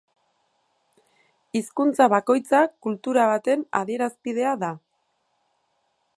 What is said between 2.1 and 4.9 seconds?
bakoitza kultura baten adierazpidea da.